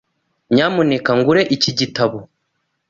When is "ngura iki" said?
1.17-1.71